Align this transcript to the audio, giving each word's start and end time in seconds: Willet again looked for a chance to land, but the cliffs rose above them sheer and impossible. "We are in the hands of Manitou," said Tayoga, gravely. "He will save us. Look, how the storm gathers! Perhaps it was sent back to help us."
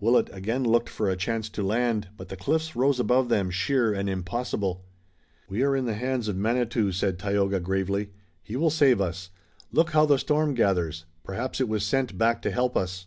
Willet 0.00 0.30
again 0.32 0.64
looked 0.64 0.88
for 0.88 1.10
a 1.10 1.14
chance 1.18 1.50
to 1.50 1.62
land, 1.62 2.08
but 2.16 2.30
the 2.30 2.38
cliffs 2.38 2.74
rose 2.74 2.98
above 2.98 3.28
them 3.28 3.50
sheer 3.50 3.92
and 3.92 4.08
impossible. 4.08 4.82
"We 5.46 5.62
are 5.62 5.76
in 5.76 5.84
the 5.84 5.92
hands 5.92 6.26
of 6.26 6.38
Manitou," 6.38 6.90
said 6.90 7.18
Tayoga, 7.18 7.60
gravely. 7.60 8.08
"He 8.42 8.56
will 8.56 8.70
save 8.70 9.02
us. 9.02 9.28
Look, 9.72 9.90
how 9.90 10.06
the 10.06 10.16
storm 10.18 10.54
gathers! 10.54 11.04
Perhaps 11.22 11.60
it 11.60 11.68
was 11.68 11.84
sent 11.84 12.16
back 12.16 12.40
to 12.40 12.50
help 12.50 12.78
us." 12.78 13.04